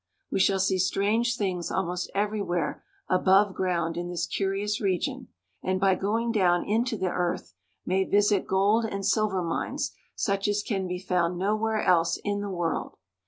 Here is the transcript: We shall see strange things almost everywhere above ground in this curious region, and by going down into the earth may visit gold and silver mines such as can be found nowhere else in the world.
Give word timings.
We 0.31 0.39
shall 0.39 0.59
see 0.59 0.79
strange 0.79 1.37
things 1.37 1.69
almost 1.69 2.09
everywhere 2.15 2.83
above 3.07 3.53
ground 3.53 3.97
in 3.97 4.09
this 4.09 4.25
curious 4.25 4.81
region, 4.81 5.27
and 5.61 5.79
by 5.79 5.93
going 5.93 6.31
down 6.31 6.65
into 6.65 6.97
the 6.97 7.11
earth 7.11 7.53
may 7.85 8.03
visit 8.03 8.47
gold 8.47 8.83
and 8.85 9.05
silver 9.05 9.43
mines 9.43 9.91
such 10.15 10.47
as 10.47 10.63
can 10.63 10.87
be 10.87 10.97
found 10.97 11.37
nowhere 11.37 11.83
else 11.83 12.17
in 12.23 12.41
the 12.41 12.49
world. 12.49 12.97